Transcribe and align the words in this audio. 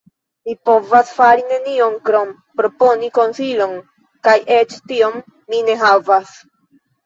Mi 0.47 0.53
povas 0.69 1.11
fari 1.17 1.45
nenion 1.51 1.99
krom 2.09 2.33
proponi 2.63 3.11
konsilon, 3.19 3.77
kaj 4.29 4.37
eĉ 4.59 4.77
tion 4.91 5.23
mi 5.53 5.65
ne 5.73 5.81
havas. 5.87 6.37